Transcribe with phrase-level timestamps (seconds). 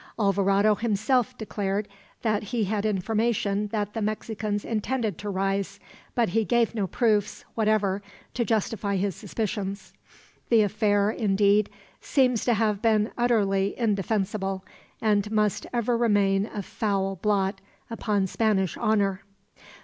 [0.17, 1.87] Alvarado himself declared
[2.23, 5.79] that he had information that the Mexicans intended to rise,
[6.15, 8.01] but he gave no proofs, whatever,
[8.33, 9.93] to justify his suspicions.
[10.49, 11.69] The affair, indeed,
[11.99, 14.65] seems to have been utterly indefensible,
[15.01, 17.61] and must ever remain a foul blot
[17.91, 19.21] upon Spanish honor.